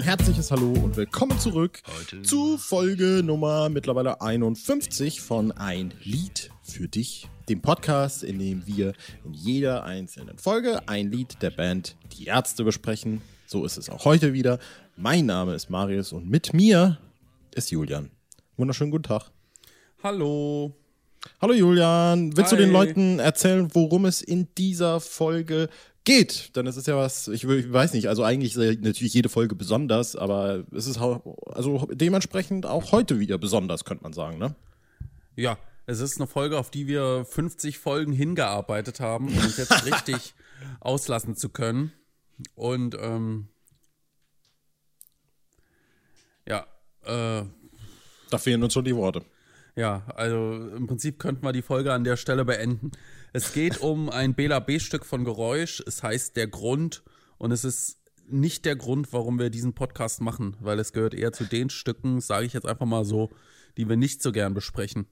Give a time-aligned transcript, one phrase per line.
[0.00, 2.22] ein herzliches Hallo und willkommen zurück Heute.
[2.22, 8.94] zu Folge Nummer mittlerweile 51 von Ein Lied für dich, dem Podcast, in dem wir
[9.26, 13.20] in jeder einzelnen Folge ein Lied der Band Die Ärzte besprechen.
[13.44, 14.58] So ist es auch heute wieder.
[14.96, 16.96] Mein Name ist Marius und mit mir
[17.54, 18.08] ist Julian.
[18.56, 19.30] Wunderschönen guten Tag.
[20.02, 20.74] Hallo.
[21.42, 22.34] Hallo Julian.
[22.38, 22.56] Willst Hi.
[22.56, 25.68] du den Leuten erzählen, worum es in dieser Folge
[26.04, 26.56] geht?
[26.56, 29.54] Dann ist es ja was, ich, ich weiß nicht, also eigentlich ist natürlich jede Folge
[29.54, 34.54] besonders, aber es ist also dementsprechend auch heute wieder besonders, könnte man sagen, ne?
[35.36, 39.84] Ja, es ist eine Folge, auf die wir 50 Folgen hingearbeitet haben, um uns jetzt
[39.86, 40.34] richtig
[40.80, 41.92] auslassen zu können.
[42.54, 43.48] Und ähm,
[46.46, 46.66] ja,
[47.04, 47.44] äh,
[48.30, 49.22] da fehlen uns schon die Worte.
[49.76, 52.90] Ja, also im Prinzip könnten wir die Folge an der Stelle beenden.
[53.32, 55.82] Es geht um ein Bela B-Stück von Geräusch.
[55.86, 57.02] Es heißt Der Grund
[57.38, 57.98] und es ist
[58.28, 62.20] nicht der Grund, warum wir diesen Podcast machen, weil es gehört eher zu den Stücken,
[62.20, 63.30] sage ich jetzt einfach mal so,
[63.76, 65.06] die wir nicht so gern besprechen.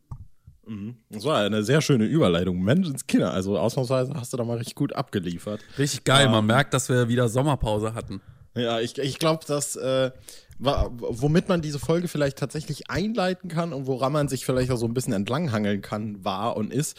[0.67, 0.97] Mhm.
[1.11, 2.63] Das war eine sehr schöne Überleitung.
[2.63, 5.61] Menschenskinder, also ausnahmsweise hast du da mal richtig gut abgeliefert.
[5.79, 8.21] Richtig geil, ähm, man merkt, dass wir wieder Sommerpause hatten.
[8.55, 10.11] Ja, ich, ich glaube, dass äh,
[10.59, 14.87] womit man diese Folge vielleicht tatsächlich einleiten kann und woran man sich vielleicht auch so
[14.87, 16.99] ein bisschen entlanghangeln kann, war und ist,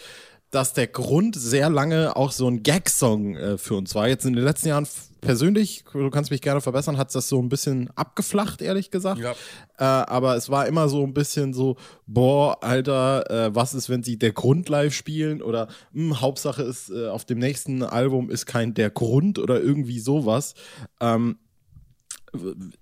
[0.52, 4.08] dass der Grund sehr lange auch so ein Gag-Song äh, für uns war.
[4.08, 4.88] Jetzt in den letzten Jahren
[5.22, 9.20] persönlich, du kannst mich gerne verbessern, hat das so ein bisschen abgeflacht, ehrlich gesagt.
[9.20, 9.31] Ja.
[9.77, 11.77] Äh, aber es war immer so ein bisschen so,
[12.08, 15.42] boah, Alter, äh, was ist, wenn sie der Grund live spielen?
[15.42, 19.61] Oder mh, hm, Hauptsache ist, äh, auf dem nächsten Album ist kein der Grund oder
[19.61, 20.55] irgendwie sowas.
[21.00, 21.38] Ähm,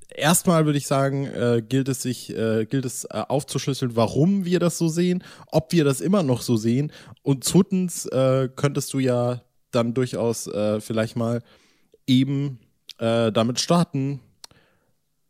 [0.10, 4.60] erstmal würde ich sagen, äh, gilt es sich, äh, gilt es äh, aufzuschlüsseln, warum wir
[4.60, 6.92] das so sehen, ob wir das immer noch so sehen.
[7.22, 11.44] Und zweitens äh, könntest du ja dann durchaus äh, vielleicht mal
[12.06, 12.60] eben
[13.00, 14.22] äh, damit starten.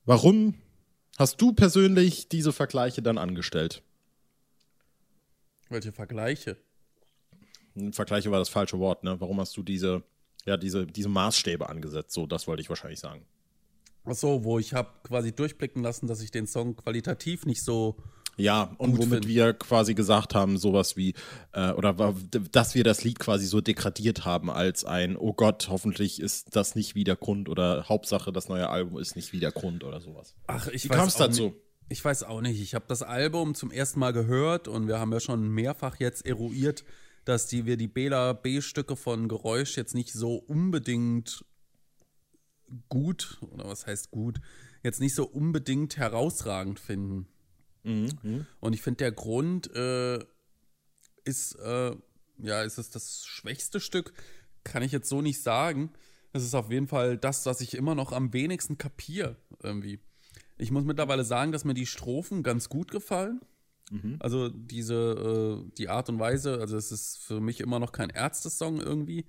[0.05, 0.55] Warum
[1.17, 3.83] hast du persönlich diese Vergleiche dann angestellt?
[5.69, 6.57] Welche Vergleiche?
[7.91, 9.19] Vergleiche war das falsche Wort, ne?
[9.19, 10.01] Warum hast du diese,
[10.45, 12.13] ja, diese, diese Maßstäbe angesetzt?
[12.13, 13.25] So, das wollte ich wahrscheinlich sagen.
[14.07, 17.97] Ach so, wo ich habe quasi durchblicken lassen, dass ich den Song qualitativ nicht so
[18.37, 19.27] ja, und womit find.
[19.27, 21.15] wir quasi gesagt haben, sowas wie,
[21.53, 22.13] äh, oder
[22.51, 26.75] dass wir das Lied quasi so degradiert haben als ein, oh Gott, hoffentlich ist das
[26.75, 30.35] nicht wieder Grund oder Hauptsache, das neue Album ist nicht wieder Grund oder sowas.
[30.45, 31.45] Ach, ich Wie kam es dazu?
[31.45, 31.55] Nicht,
[31.89, 32.61] ich weiß auch nicht.
[32.61, 36.23] Ich habe das Album zum ersten Mal gehört und wir haben ja schon mehrfach jetzt
[36.23, 36.83] eruiert,
[37.25, 41.43] dass die, wir die Bela B-Stücke von Geräusch jetzt nicht so unbedingt
[42.89, 44.39] gut, oder was heißt gut,
[44.83, 47.27] jetzt nicht so unbedingt herausragend finden.
[47.83, 48.09] Mhm.
[48.21, 48.45] mhm.
[48.59, 50.19] Und ich finde, der Grund äh,
[51.23, 51.95] ist, äh,
[52.39, 54.13] ja, ist es das schwächste Stück,
[54.63, 55.91] kann ich jetzt so nicht sagen.
[56.33, 59.99] Es ist auf jeden Fall das, was ich immer noch am wenigsten kapiere, irgendwie.
[60.57, 63.41] Ich muss mittlerweile sagen, dass mir die Strophen ganz gut gefallen.
[63.91, 64.17] Mhm.
[64.19, 68.09] Also diese, äh, die Art und Weise, also es ist für mich immer noch kein
[68.09, 69.25] Ärzte-Song irgendwie,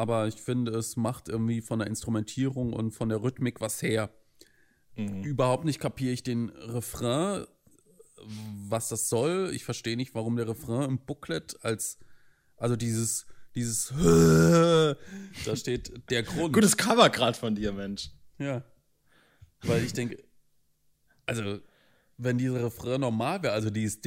[0.00, 4.08] aber ich finde, es macht irgendwie von der Instrumentierung und von der Rhythmik was her.
[4.96, 5.22] Mhm.
[5.24, 7.44] Überhaupt nicht kapiere ich den Refrain,
[8.66, 9.50] was das soll.
[9.52, 11.98] Ich verstehe nicht, warum der Refrain im Booklet als,
[12.56, 13.92] also dieses, dieses,
[15.44, 16.54] da steht der Grund.
[16.54, 18.08] Gutes Cover gerade von dir, Mensch.
[18.38, 18.64] Ja.
[19.60, 20.24] Weil ich denke,
[21.26, 21.60] also,
[22.16, 24.00] wenn dieser Refrain normal wäre, also dieses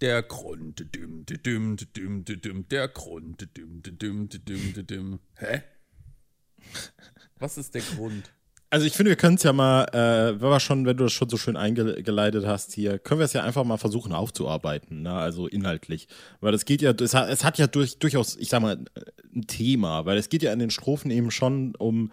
[0.00, 5.20] der Grund, düm, düm, düm, düm, der Grund, düm, düm, düm, düm.
[5.34, 5.62] Hä?
[7.38, 8.32] Was ist der Grund?
[8.72, 11.12] Also ich finde, wir können es ja mal, äh, wenn wir schon, wenn du das
[11.12, 15.12] schon so schön eingeleitet hast hier, können wir es ja einfach mal versuchen aufzuarbeiten, ne?
[15.12, 16.06] also inhaltlich.
[16.40, 18.78] Weil es geht ja, es hat, es hat ja durch, durchaus, ich sag mal,
[19.34, 22.12] ein Thema, weil es geht ja in den Strophen eben schon um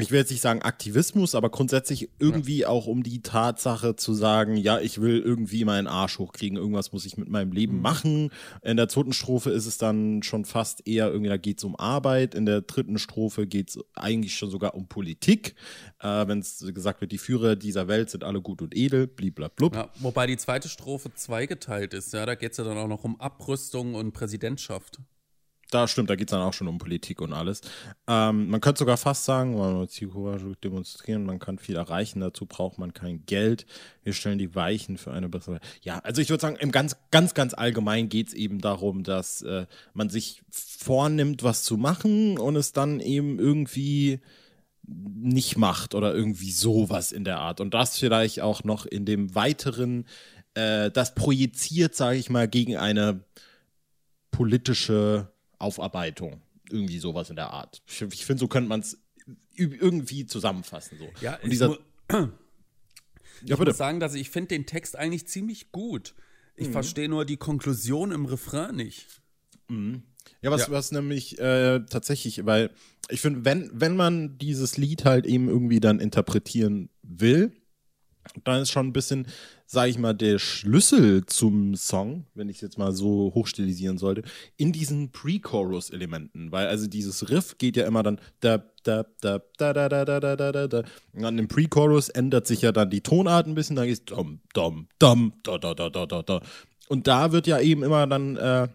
[0.00, 2.68] ich will jetzt nicht sagen Aktivismus, aber grundsätzlich irgendwie ja.
[2.68, 7.06] auch um die Tatsache zu sagen, ja, ich will irgendwie meinen Arsch hochkriegen, irgendwas muss
[7.06, 7.82] ich mit meinem Leben mhm.
[7.82, 8.30] machen.
[8.62, 11.76] In der zweiten Strophe ist es dann schon fast eher irgendwie, da geht es um
[11.76, 12.34] Arbeit.
[12.34, 15.54] In der dritten Strophe geht es eigentlich schon sogar um Politik.
[16.00, 19.74] Äh, Wenn es gesagt wird, die Führer dieser Welt sind alle gut und edel, bliblablub.
[19.74, 23.04] Ja, wobei die zweite Strophe zweigeteilt ist, ja, da geht es ja dann auch noch
[23.04, 25.00] um Abrüstung und Präsidentschaft
[25.74, 27.60] da stimmt, da geht es dann auch schon um Politik und alles.
[28.06, 32.78] Ähm, man könnte sogar fast sagen, man Zielcourage demonstrieren, man kann viel erreichen, dazu braucht
[32.78, 33.66] man kein Geld.
[34.02, 35.60] Wir stellen die Weichen für eine bessere.
[35.82, 39.42] Ja, also ich würde sagen, im ganz, ganz, ganz allgemein geht es eben darum, dass
[39.42, 44.20] äh, man sich vornimmt, was zu machen und es dann eben irgendwie
[44.86, 47.60] nicht macht oder irgendwie sowas in der Art.
[47.60, 50.06] Und das vielleicht auch noch in dem weiteren,
[50.54, 53.24] äh, das projiziert, sage ich mal, gegen eine
[54.30, 55.33] politische
[55.64, 56.42] Aufarbeitung.
[56.70, 57.82] Irgendwie sowas in der Art.
[57.86, 58.98] Ich, ich finde, so könnte man es
[59.54, 60.98] irgendwie zusammenfassen.
[60.98, 61.08] So.
[61.20, 61.78] Ja, und dieser,
[63.42, 66.14] ich ja, muss sagen, dass ich finde den Text eigentlich ziemlich gut.
[66.56, 66.72] Ich mhm.
[66.72, 69.06] verstehe nur die Konklusion im Refrain nicht.
[69.68, 70.02] Mhm.
[70.40, 70.70] Ja, was, ja.
[70.70, 72.70] was nämlich äh, tatsächlich, weil
[73.08, 77.52] ich finde, wenn, wenn man dieses Lied halt eben irgendwie dann interpretieren will,
[78.44, 79.26] dann ist schon ein bisschen,
[79.66, 84.22] sage ich mal, der Schlüssel zum Song, wenn ich es jetzt mal so hochstilisieren sollte,
[84.56, 89.72] in diesen Pre-Chorus-Elementen, weil also dieses Riff geht ja immer dann da da da da
[89.72, 90.82] da da da da da da
[91.12, 94.40] und an dem Pre-Chorus ändert sich ja dann die Tonart ein bisschen, dann ist dom
[94.52, 96.40] dom dom da da da da da da
[96.88, 98.68] und da wird ja eben immer dann äh,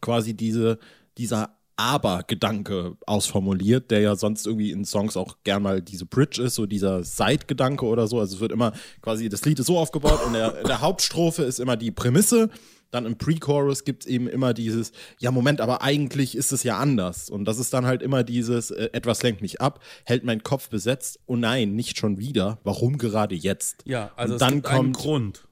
[0.00, 0.78] quasi diese
[1.16, 6.56] dieser aber-Gedanke ausformuliert, der ja sonst irgendwie in Songs auch gern mal diese Bridge ist,
[6.56, 8.18] so dieser Side-Gedanke oder so.
[8.18, 11.60] Also es wird immer quasi, das Lied ist so aufgebaut und der, der Hauptstrophe ist
[11.60, 12.50] immer die Prämisse.
[12.90, 16.78] Dann im Pre-Chorus gibt es eben immer dieses, ja, Moment, aber eigentlich ist es ja
[16.78, 17.30] anders.
[17.30, 20.70] Und das ist dann halt immer dieses, äh, etwas lenkt mich ab, hält mein Kopf
[20.70, 21.20] besetzt.
[21.26, 22.58] Oh nein, nicht schon wieder.
[22.64, 23.82] Warum gerade jetzt?
[23.84, 25.48] Ja, also und dann es gibt kommt, einen Grund.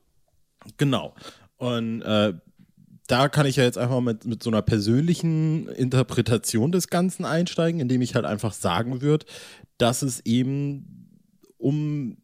[0.78, 1.14] Genau.
[1.58, 2.34] Und äh,
[3.06, 7.80] da kann ich ja jetzt einfach mit, mit so einer persönlichen Interpretation des Ganzen einsteigen,
[7.80, 9.26] indem ich halt einfach sagen würde,
[9.78, 11.06] dass es eben
[11.58, 12.16] um,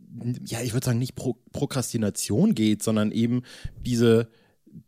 [0.45, 3.43] ja, ich würde sagen, nicht Pro Prokrastination geht, sondern eben
[3.81, 4.29] diese,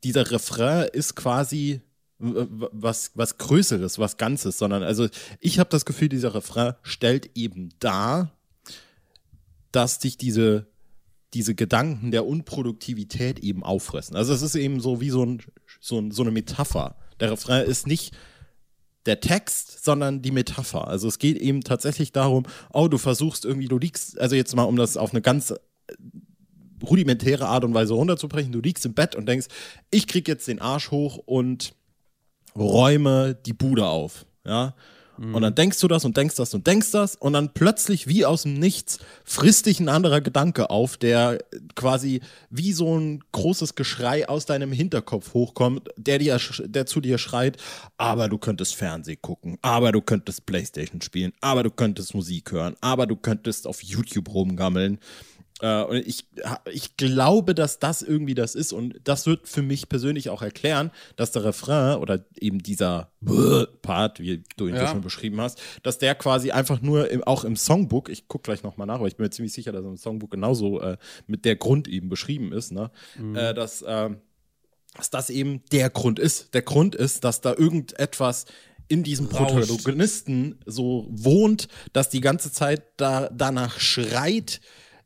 [0.03, 1.81] dieser Refrain ist quasi
[2.19, 5.09] was, was Größeres, was Ganzes, sondern also
[5.41, 8.33] ich habe das Gefühl, dieser Refrain stellt eben dar,
[9.73, 10.67] dass dich diese
[11.35, 14.17] diese Gedanken der Unproduktivität eben auffressen.
[14.17, 15.43] Also es ist eben so wie so, ein,
[15.81, 16.97] so, ein, so eine Metapher.
[17.21, 18.15] Der Refrain ist nicht
[19.07, 20.89] der Text, sondern die Metapher.
[20.89, 24.65] Also es geht eben tatsächlich darum, oh, du versuchst irgendwie, du liegst, also jetzt mal,
[24.65, 25.57] um das auf eine ganz äh,
[26.83, 29.47] rudimentäre Art und Weise runterzubrechen, du liegst im Bett und denkst,
[29.91, 31.75] ich krieg jetzt den Arsch hoch und
[32.57, 34.27] räume die Bude auf.
[34.47, 34.75] Ja,
[35.17, 38.25] und dann denkst du das und denkst das und denkst das und dann plötzlich wie
[38.25, 41.39] aus dem Nichts frisst dich ein anderer Gedanke auf, der
[41.75, 42.21] quasi
[42.51, 47.59] wie so ein großes Geschrei aus deinem Hinterkopf hochkommt, der dir, der zu dir schreit,
[47.97, 52.75] aber du könntest Fernseh gucken, aber du könntest Playstation spielen, aber du könntest Musik hören,
[52.81, 54.99] aber du könntest auf YouTube rumgammeln.
[55.61, 56.27] Äh, und ich,
[56.71, 58.73] ich glaube, dass das irgendwie das ist.
[58.73, 63.13] Und das wird für mich persönlich auch erklären, dass der Refrain oder eben dieser
[63.83, 64.89] Part, wie du ihn ja.
[64.89, 68.63] schon beschrieben hast, dass der quasi einfach nur im, auch im Songbook, ich gucke gleich
[68.63, 70.97] nochmal nach, aber ich bin mir ziemlich sicher, dass im Songbook genauso äh,
[71.27, 72.91] mit der Grund eben beschrieben ist, ne?
[73.17, 73.37] Mhm.
[73.37, 74.11] Äh, dass, äh,
[74.97, 76.55] dass das eben der Grund ist.
[76.55, 78.47] Der Grund ist, dass da irgendetwas
[78.89, 84.61] in diesem Protagonisten so wohnt, dass die ganze Zeit da danach schreit,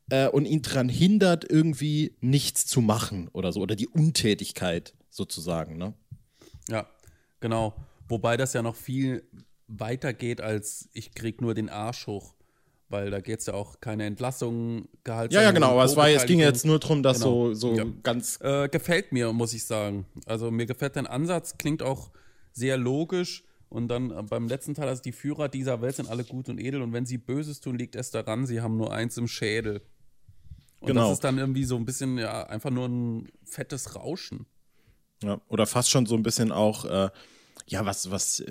[0.09, 3.61] äh, und ihn daran hindert, irgendwie nichts zu machen oder so.
[3.61, 5.93] Oder die Untätigkeit sozusagen, ne?
[6.69, 6.87] Ja,
[7.39, 7.73] genau.
[8.07, 9.23] Wobei das ja noch viel
[9.67, 12.33] weiter geht, als ich krieg nur den Arsch hoch.
[12.91, 15.31] Weil da geht es ja auch keine Entlassung, Gehalt.
[15.31, 15.73] Ja, ja, genau.
[15.73, 17.53] Aber es, war, es ging jetzt nur darum, dass genau.
[17.53, 17.85] so, so ja.
[18.01, 18.39] ganz.
[18.41, 20.07] Äh, gefällt mir, muss ich sagen.
[20.25, 22.09] Also mir gefällt dein Ansatz, klingt auch
[22.51, 23.43] sehr logisch.
[23.69, 26.59] Und dann äh, beim letzten Teil, also die Führer dieser Welt sind alle gut und
[26.59, 29.81] edel und wenn sie Böses tun, liegt es daran, sie haben nur eins im Schädel.
[30.79, 31.03] Und genau.
[31.03, 34.45] das ist dann irgendwie so ein bisschen, ja, einfach nur ein fettes Rauschen.
[35.21, 37.09] Ja, oder fast schon so ein bisschen auch, äh,
[37.69, 38.43] ja, was, was,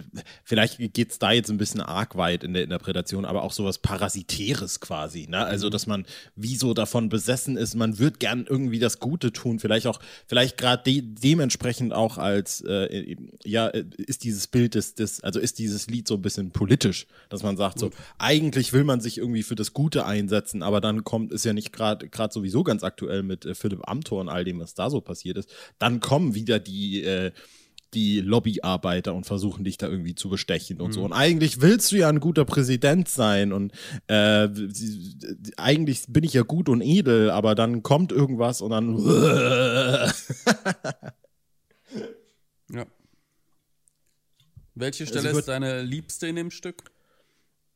[0.45, 3.79] vielleicht geht es da jetzt ein bisschen arg weit in der Interpretation, aber auch sowas
[3.79, 5.45] Parasitäres quasi, ne?
[5.45, 5.71] Also, mhm.
[5.73, 9.87] dass man wie so davon besessen ist, man wird gern irgendwie das Gute tun, vielleicht
[9.87, 15.41] auch, vielleicht gerade de dementsprechend auch als, äh, ja, ist dieses Bild des, des, also
[15.41, 19.19] ist dieses Lied so ein bisschen politisch, dass man sagt, so, eigentlich will man sich
[19.19, 22.85] irgendwie für das Gute einsetzen, aber dann kommt, ist ja nicht gerade gerade sowieso ganz
[22.85, 26.35] aktuell mit äh, Philipp Amthor und all dem, was da so passiert ist, dann kommen
[26.35, 27.33] wieder die, äh,
[27.95, 30.93] die Lobbyarbeiter und versuchen dich da irgendwie zu bestechen und mhm.
[30.93, 31.03] so.
[31.05, 33.73] Und eigentlich willst du ja ein guter Präsident sein und
[34.07, 34.49] äh,
[35.57, 38.99] eigentlich bin ich ja gut und edel, aber dann kommt irgendwas und dann.
[42.73, 42.87] ja.
[44.75, 46.91] Welche also Stelle also ist deine liebste in dem Stück?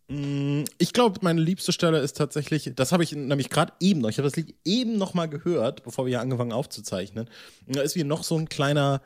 [0.09, 4.11] Mm, ich glaube, meine liebste Stelle ist tatsächlich, das habe ich nämlich gerade eben noch,
[4.11, 7.29] ich habe das Lied eben noch mal gehört, bevor wir hier angefangen aufzuzeichnen.
[7.67, 9.01] Da ist wie noch so ein kleiner,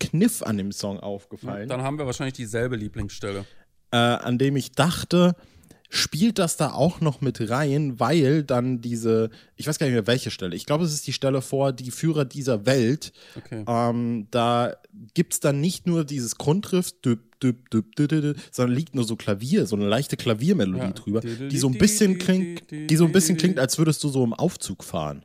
[0.00, 1.68] Kniff an dem Song aufgefallen.
[1.68, 3.44] Dann haben wir wahrscheinlich dieselbe Lieblingsstelle.
[3.92, 5.36] Äh, an dem ich dachte,
[5.90, 10.06] spielt das da auch noch mit rein, weil dann diese, ich weiß gar nicht mehr
[10.06, 13.12] welche Stelle, ich glaube, es ist die Stelle vor die Führer dieser Welt.
[13.36, 13.64] Okay.
[13.66, 14.76] Ähm, da
[15.14, 19.66] gibt es dann nicht nur dieses Grundriff, düb, düb, düb, sondern liegt nur so Klavier,
[19.66, 20.92] so eine leichte Klaviermelodie ja.
[20.92, 24.22] drüber, die so ein bisschen klingt, die so ein bisschen klingt, als würdest du so
[24.22, 25.24] im Aufzug fahren.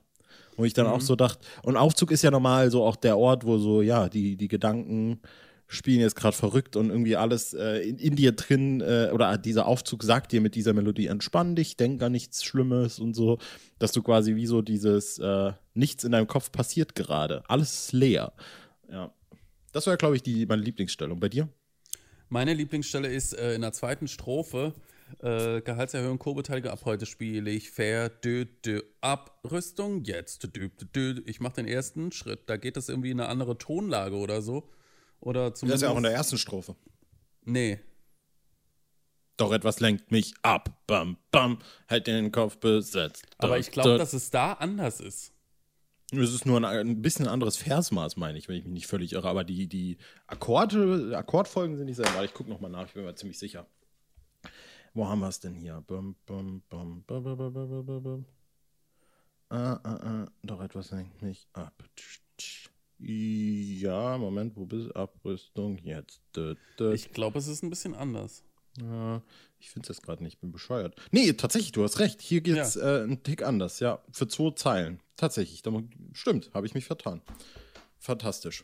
[0.58, 0.94] Wo ich dann mhm.
[0.94, 4.10] auch so dachte, und Aufzug ist ja normal so auch der Ort, wo so, ja,
[4.10, 5.20] die, die Gedanken
[5.68, 9.66] spielen jetzt gerade verrückt und irgendwie alles äh, in, in, dir drin äh, oder dieser
[9.66, 13.40] Aufzug sagt dir mit dieser Melodie entspann dich, denk an nichts Schlimmes und so,
[13.80, 17.94] dass du quasi wie so dieses äh, nichts in deinem Kopf passiert gerade, alles ist
[17.94, 18.34] leer.
[18.92, 19.12] Ja,
[19.72, 21.12] das wäre glaube ich die meine Lieblingsstelle.
[21.12, 21.50] Und bei dir?
[22.30, 24.74] Meine Lieblingsstelle ist äh, in der zweiten Strophe.
[25.20, 31.22] Äh, Gehaltserhöhung, Co-Beteilige, ab heute spiele ich fair, dö, dö, Abrüstung, jetzt, dö, dö.
[31.26, 34.70] Ich mache den ersten Schritt, da geht es irgendwie in eine andere Tonlage oder so.
[35.20, 36.76] Oder zumindest, das ist ja auch in der ersten Strophe.
[37.44, 37.80] Nee.
[39.38, 41.60] Doch etwas lenkt mich ab, bam, bam,
[41.90, 43.26] halt den Kopf besetzt.
[43.38, 45.34] Aber ich glaube, dass es da anders ist.
[46.12, 49.14] Es ist nur ein, ein bisschen anderes Versmaß, meine ich, wenn ich mich nicht völlig
[49.14, 49.28] irre.
[49.28, 49.98] Aber die, die
[50.28, 52.24] Akkorde, Akkordfolgen sind nicht selber.
[52.24, 53.66] Ich gucke nochmal nach, ich bin mir ziemlich sicher.
[54.96, 55.84] Wo haben wir es denn hier?
[55.86, 58.26] Bum, bum, bum, bum, bum, bum, bum, bum, bum.
[59.50, 61.84] Ah, ah, ah, doch etwas lenkt mich ab.
[62.98, 64.96] Ja, Moment, wo bist du?
[64.96, 66.22] Abrüstung jetzt.
[66.94, 68.46] Ich glaube, es ist ein bisschen anders.
[68.82, 69.22] Ja,
[69.60, 70.96] ich finde es jetzt gerade nicht, bin bescheuert.
[71.12, 72.22] Nee, tatsächlich, du hast recht.
[72.22, 73.00] Hier geht es ja.
[73.00, 74.02] äh, einen Tick anders, ja.
[74.14, 75.02] Für zwei Zeilen.
[75.18, 75.62] Tatsächlich.
[76.14, 77.22] Stimmt, habe ich mich vertan.
[78.00, 78.64] Fantastisch.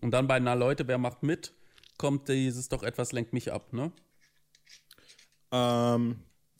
[0.00, 1.52] Und dann bei Na Leute, wer macht mit,
[1.98, 3.92] kommt dieses doch etwas lenkt mich ab, ne?
[5.52, 6.16] Ähm,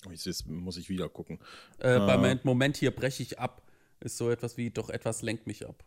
[0.06, 1.38] oh, sehe, muss ich wieder gucken.
[1.78, 3.62] Äh, äh, beim Moment hier breche ich ab,
[4.00, 5.84] ist so etwas wie doch etwas lenkt mich ab.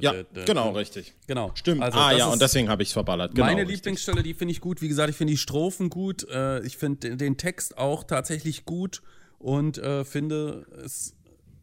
[0.00, 0.12] Ja,
[0.44, 1.14] genau, richtig.
[1.26, 1.50] Genau.
[1.54, 1.82] Stimmt.
[1.82, 3.34] Also, ah ja, und deswegen habe ich es verballert.
[3.34, 3.76] Genau, meine richtig.
[3.76, 4.82] Lieblingsstelle, die finde ich gut.
[4.82, 6.28] Wie gesagt, ich finde die Strophen gut.
[6.28, 9.00] Äh, ich finde den Text auch tatsächlich gut
[9.38, 11.14] und äh, finde es,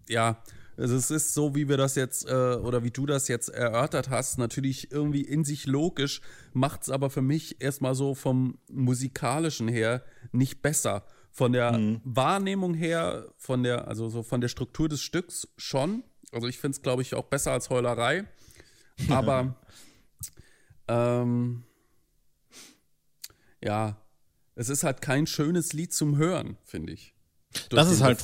[0.10, 0.42] ja,
[0.82, 4.10] also es ist so, wie wir das jetzt äh, oder wie du das jetzt erörtert
[4.10, 6.22] hast, natürlich irgendwie in sich logisch,
[6.54, 11.06] macht es aber für mich erstmal so vom musikalischen her nicht besser.
[11.32, 12.02] Von der mhm.
[12.04, 16.76] Wahrnehmung her, von der, also so von der Struktur des Stücks schon, also ich finde
[16.76, 18.26] es, glaube ich, auch besser als Heulerei.
[19.10, 19.56] Aber
[20.88, 21.64] ähm,
[23.64, 23.98] ja,
[24.56, 27.14] es ist halt kein schönes Lied zum Hören, finde ich.
[27.70, 28.24] Das ist halt,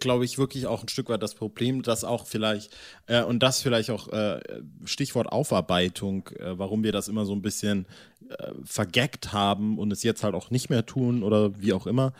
[0.00, 2.74] glaube ich, wirklich auch ein Stück weit das Problem, dass auch vielleicht,
[3.06, 4.40] äh, und das vielleicht auch äh,
[4.84, 7.86] Stichwort Aufarbeitung, äh, warum wir das immer so ein bisschen
[8.28, 12.12] äh, vergeckt haben und es jetzt halt auch nicht mehr tun oder wie auch immer,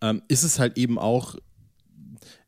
[0.00, 1.36] ähm, ist es halt eben auch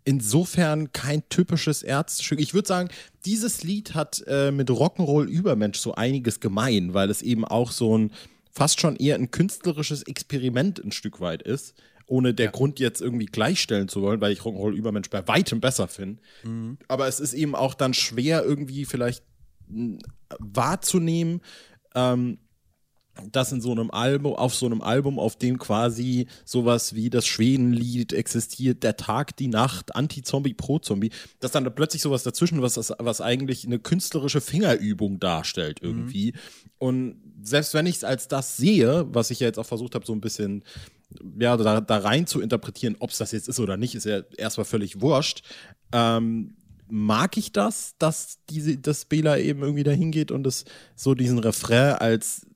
[0.05, 2.41] insofern kein typisches Ärztstück.
[2.41, 2.89] Ich würde sagen,
[3.25, 7.97] dieses Lied hat äh, mit Rock'n'Roll Übermensch so einiges gemein, weil es eben auch so
[7.97, 8.11] ein
[8.51, 11.75] fast schon eher ein künstlerisches Experiment ein Stück weit ist,
[12.07, 12.51] ohne der ja.
[12.53, 16.23] Grund jetzt irgendwie gleichstellen zu wollen, weil ich Rock'n'Roll Übermensch bei weitem besser finde.
[16.43, 16.79] Mhm.
[16.89, 19.25] Aber es ist eben auch dann schwer irgendwie vielleicht
[20.39, 21.41] wahrzunehmen,
[21.95, 22.39] ähm,
[23.31, 27.27] das in so einem Album, auf so einem Album, auf dem quasi sowas wie das
[27.27, 32.77] Schwedenlied existiert, der Tag, die Nacht, Anti-Zombie, Pro-Zombie, dass dann da plötzlich sowas dazwischen, was,
[32.99, 36.33] was eigentlich eine künstlerische Fingerübung darstellt irgendwie.
[36.33, 36.39] Mhm.
[36.79, 40.07] Und selbst wenn ich es als das sehe, was ich ja jetzt auch versucht habe,
[40.07, 40.65] so ein bisschen
[41.39, 44.23] ja, da, da rein zu interpretieren, ob es das jetzt ist oder nicht, ist ja
[44.37, 45.43] erstmal völlig wurscht.
[45.93, 46.57] Ähm,
[46.89, 51.39] mag ich das, dass diese, dass Bela eben irgendwie dahin geht und es so diesen
[51.39, 52.47] Refrain als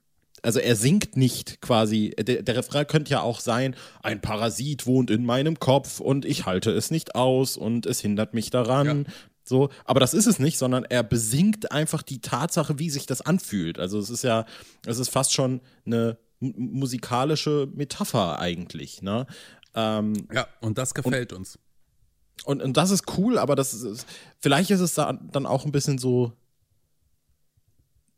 [0.42, 5.10] also er singt nicht quasi, der, der Refrain könnte ja auch sein, ein Parasit wohnt
[5.10, 9.04] in meinem Kopf und ich halte es nicht aus und es hindert mich daran.
[9.06, 9.12] Ja.
[9.42, 13.20] So, aber das ist es nicht, sondern er besingt einfach die Tatsache, wie sich das
[13.20, 13.78] anfühlt.
[13.78, 14.44] Also es ist ja,
[14.86, 19.02] es ist fast schon eine musikalische Metapher eigentlich.
[19.02, 19.26] Ne?
[19.74, 21.58] Ähm, ja, und das gefällt und, uns.
[22.44, 24.06] Und, und das ist cool, aber das ist,
[24.38, 26.32] vielleicht ist es da dann auch ein bisschen so.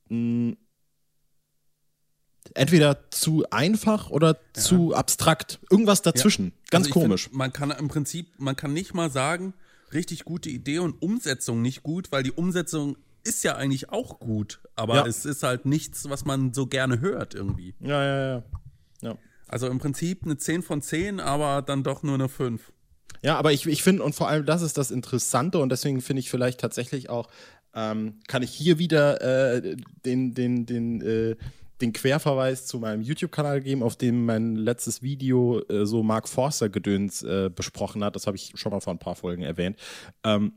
[0.08, 0.56] Mh,
[2.54, 4.62] entweder zu einfach oder ja.
[4.62, 5.60] zu abstrakt.
[5.70, 6.46] Irgendwas dazwischen.
[6.46, 6.52] Ja.
[6.70, 7.24] Ganz also komisch.
[7.24, 9.54] Find, man kann im Prinzip, man kann nicht mal sagen,
[9.92, 14.60] richtig gute Idee und Umsetzung nicht gut, weil die Umsetzung ist ja eigentlich auch gut,
[14.76, 15.06] aber ja.
[15.06, 17.74] es ist halt nichts, was man so gerne hört irgendwie.
[17.80, 18.42] Ja, ja, ja.
[19.02, 19.18] ja.
[19.48, 22.72] Also im Prinzip eine 10 von 10, aber dann doch nur eine 5.
[23.22, 26.20] Ja, aber ich, ich finde, und vor allem das ist das Interessante und deswegen finde
[26.20, 27.28] ich vielleicht tatsächlich auch,
[27.74, 31.36] ähm, kann ich hier wieder äh, den, den, den, äh,
[31.80, 37.22] den Querverweis zu meinem YouTube-Kanal geben, auf dem mein letztes Video äh, so Mark Forster-Gedöns
[37.22, 38.16] äh, besprochen hat.
[38.16, 39.76] Das habe ich schon mal vor ein paar Folgen erwähnt.
[40.24, 40.52] Ähm,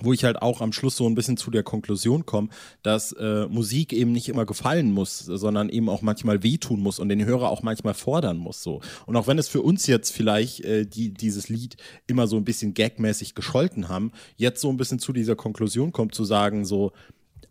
[0.00, 2.48] wo ich halt auch am Schluss so ein bisschen zu der Konklusion komme,
[2.82, 7.08] dass äh, Musik eben nicht immer gefallen muss, sondern eben auch manchmal wehtun muss und
[7.08, 8.62] den Hörer auch manchmal fordern muss.
[8.62, 8.80] So.
[9.06, 11.76] Und auch wenn es für uns jetzt vielleicht äh, die dieses Lied
[12.06, 16.14] immer so ein bisschen gagmäßig gescholten haben, jetzt so ein bisschen zu dieser Konklusion kommt,
[16.14, 16.92] zu sagen, so,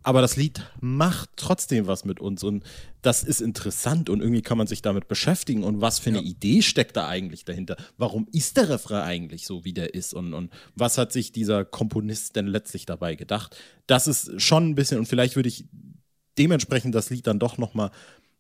[0.06, 2.64] aber das Lied macht trotzdem was mit uns und
[3.02, 6.26] das ist interessant und irgendwie kann man sich damit beschäftigen und was für eine ja.
[6.26, 7.76] Idee steckt da eigentlich dahinter?
[7.98, 11.66] Warum ist der Refrain eigentlich so, wie der ist und, und was hat sich dieser
[11.66, 13.56] Komponist denn letztlich dabei gedacht?
[13.88, 15.66] Das ist schon ein bisschen und vielleicht würde ich
[16.38, 17.92] dementsprechend das Lied dann doch noch mal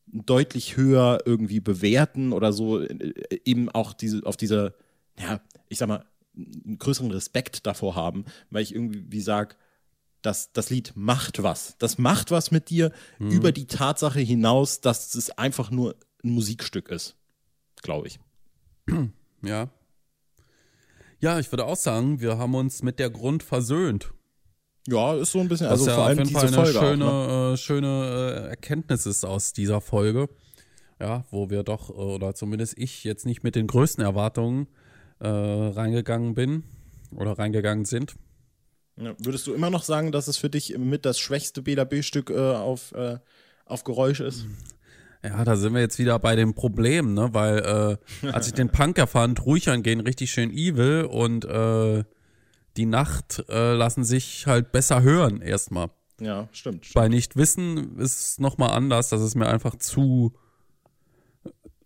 [0.07, 4.75] deutlich höher irgendwie bewerten oder so äh, eben auch diese auf diese
[5.19, 6.05] ja, ich sag mal
[6.37, 9.55] einen größeren Respekt davor haben, weil ich irgendwie sage,
[10.25, 11.75] das, das Lied macht was.
[11.77, 13.31] Das macht was mit dir mhm.
[13.31, 17.15] über die Tatsache hinaus, dass es einfach nur ein Musikstück ist.
[17.81, 18.19] Glaube ich.
[19.43, 19.69] Ja.
[21.19, 24.11] Ja, ich würde auch sagen, wir haben uns mit der Grund versöhnt.
[24.87, 27.05] Ja, ist so ein bisschen, also ja vor allem auf jeden Fall eine Folge schöne,
[27.05, 27.53] auch, ne?
[27.53, 30.29] äh, schöne äh, Erkenntnis ist aus dieser Folge.
[30.99, 34.67] Ja, wo wir doch, äh, oder zumindest ich jetzt nicht mit den größten Erwartungen
[35.19, 36.63] äh, reingegangen bin
[37.15, 38.15] oder reingegangen sind.
[38.95, 42.93] Würdest du immer noch sagen, dass es für dich mit das schwächste BDB-Stück äh, auf,
[42.93, 43.17] äh,
[43.65, 44.45] auf Geräusch ist?
[45.23, 47.29] Ja, da sind wir jetzt wieder bei dem Problem, ne?
[47.33, 52.03] Weil äh, als ich den Punker fand, ruhig angehen, richtig schön evil und äh,
[52.77, 55.89] die Nacht äh, lassen sich halt besser hören erstmal.
[56.19, 56.93] Ja, stimmt, stimmt.
[56.93, 60.33] Bei Nichtwissen ist es nochmal anders, das ist mir einfach zu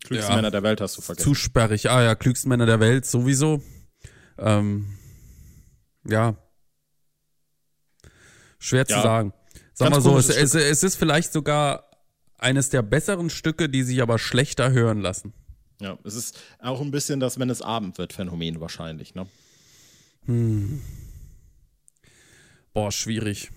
[0.03, 1.27] Klügsten ja, Männer der Welt hast du vergessen.
[1.27, 1.89] Zu sperrig.
[1.89, 3.61] Ah ja, klügsten Männer der Welt sowieso.
[4.37, 4.97] Ähm,
[6.05, 6.37] ja,
[8.59, 8.95] Schwer ja.
[8.97, 9.33] zu sagen.
[9.73, 11.89] Sag Ganz mal so, es, es, es, ist vielleicht sogar
[12.37, 15.33] eines der besseren Stücke, die sich aber schlechter hören lassen.
[15.81, 19.27] Ja, es ist auch ein bisschen das, wenn es Abend wird, Phänomen wahrscheinlich, ne?
[20.25, 20.81] Hm.
[22.73, 23.51] Boah, schwierig.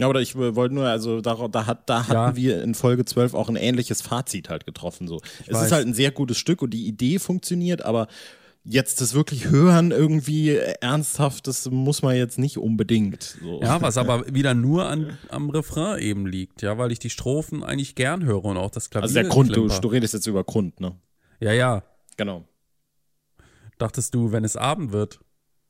[0.00, 2.36] Ja, oder ich wollte nur, also da, da, hat, da hatten ja.
[2.36, 5.08] wir in Folge 12 auch ein ähnliches Fazit halt getroffen.
[5.08, 5.20] So.
[5.46, 5.66] es weiß.
[5.66, 8.06] ist halt ein sehr gutes Stück und die Idee funktioniert, aber
[8.64, 13.38] jetzt das wirklich hören irgendwie ernsthaft, das muss man jetzt nicht unbedingt.
[13.40, 13.60] So.
[13.62, 17.62] Ja, was aber wieder nur an, am Refrain eben liegt, ja, weil ich die Strophen
[17.62, 19.04] eigentlich gern höre und auch das Klavier.
[19.04, 20.96] Also der Grund, du, du, redest jetzt über Grund, ne?
[21.40, 21.82] Ja, ja.
[22.16, 22.46] Genau.
[23.78, 25.20] Dachtest du, wenn es Abend wird?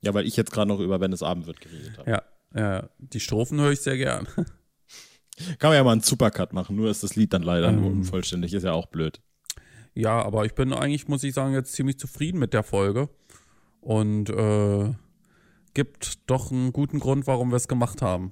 [0.01, 2.11] Ja, weil ich jetzt gerade noch über wenn es Abend wird geredet habe.
[2.11, 2.23] Ja,
[2.55, 4.27] ja, die Strophen höre ich sehr gern.
[5.59, 7.91] Kann man ja mal einen Supercut machen, nur ist das Lied dann leider ähm, nur
[7.91, 9.21] unvollständig, ist ja auch blöd.
[9.99, 13.09] Ja, aber ich bin eigentlich, muss ich sagen, jetzt ziemlich zufrieden mit der Folge.
[13.81, 14.95] Und äh,
[15.75, 18.31] gibt doch einen guten Grund, warum wir es gemacht haben.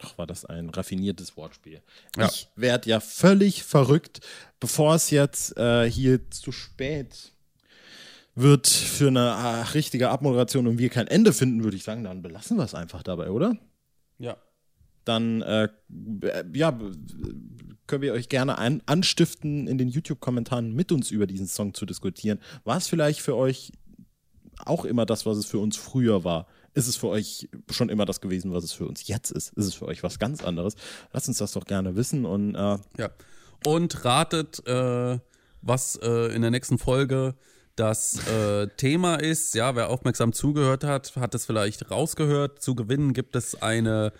[0.00, 1.82] Ach, war das ein raffiniertes Wortspiel.
[2.16, 2.28] Ja.
[2.28, 4.20] Ich werde ja völlig verrückt,
[4.58, 7.34] bevor es jetzt äh, hier zu spät
[8.34, 12.22] wird für eine äh, richtige Abmoderation und wir kein Ende finden, würde ich sagen, dann
[12.22, 13.54] belassen wir es einfach dabei, oder?
[14.16, 14.38] Ja.
[15.04, 15.68] Dann, äh,
[16.52, 16.78] ja,
[17.86, 21.86] können wir euch gerne an, anstiften, in den YouTube-Kommentaren mit uns über diesen Song zu
[21.86, 22.38] diskutieren.
[22.64, 23.72] War es vielleicht für euch
[24.64, 26.46] auch immer das, was es für uns früher war?
[26.74, 29.52] Ist es für euch schon immer das gewesen, was es für uns jetzt ist?
[29.54, 30.76] Ist es für euch was ganz anderes?
[31.12, 33.10] Lasst uns das doch gerne wissen und äh ja.
[33.66, 35.18] Und ratet, äh,
[35.60, 37.34] was äh, in der nächsten Folge
[37.76, 39.54] das äh, Thema ist.
[39.54, 42.62] Ja, wer aufmerksam zugehört hat, hat es vielleicht rausgehört.
[42.62, 44.12] Zu gewinnen gibt es eine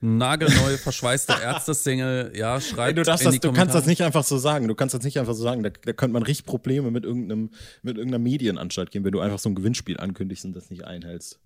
[0.00, 4.68] nagelneue, verschweißte Ärzte-Single, ja, schreibt du, darfst das, du kannst das nicht einfach so sagen.
[4.68, 5.62] Du kannst das nicht einfach so sagen.
[5.62, 7.50] Da, da könnte man richtig Probleme mit, irgendeinem,
[7.82, 11.40] mit irgendeiner Medienanstalt geben, wenn du einfach so ein Gewinnspiel ankündigst und das nicht einhältst.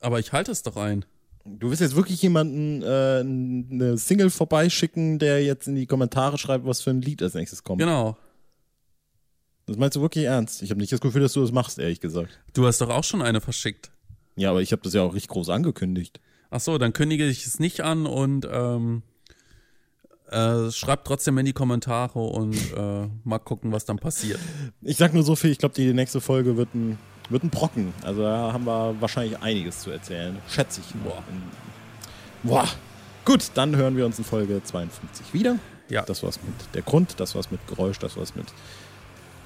[0.00, 1.04] Aber ich halte es doch ein.
[1.44, 6.64] Du willst jetzt wirklich jemanden äh, eine Single vorbeischicken, der jetzt in die Kommentare schreibt,
[6.64, 7.80] was für ein Lied als nächstes kommt.
[7.80, 8.16] Genau.
[9.66, 10.62] Das meinst du wirklich ernst?
[10.62, 12.40] Ich habe nicht das Gefühl, dass du das machst, ehrlich gesagt.
[12.52, 13.90] Du hast doch auch schon eine verschickt.
[14.36, 16.20] Ja, aber ich habe das ja auch richtig groß angekündigt.
[16.54, 19.02] Ach so, dann kündige ich es nicht an und ähm,
[20.30, 24.38] äh, schreibt trotzdem in die Kommentare und äh, mal gucken, was dann passiert.
[24.82, 26.98] Ich sag nur so viel, ich glaube, die nächste Folge wird ein,
[27.30, 27.94] wird ein Brocken.
[28.02, 30.36] Also da haben wir wahrscheinlich einiges zu erzählen.
[30.46, 30.94] Schätze ich.
[31.02, 31.22] Boah.
[32.42, 32.68] Boah.
[33.24, 35.58] Gut, dann hören wir uns in Folge 52 wieder.
[35.88, 36.02] Ja.
[36.02, 38.46] Das war's mit der Grund, das war's mit Geräusch, das war's mit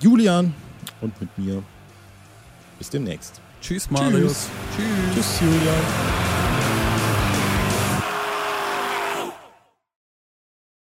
[0.00, 0.54] Julian
[1.00, 1.62] und mit mir.
[2.78, 3.40] Bis demnächst.
[3.60, 4.48] Tschüss, Marius.
[4.76, 5.14] Tschüss.
[5.14, 6.35] Tschüss, Julian.